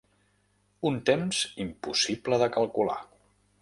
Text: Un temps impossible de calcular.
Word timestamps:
Un 0.91 0.97
temps 1.11 1.43
impossible 1.67 2.43
de 2.47 2.53
calcular. 2.61 3.01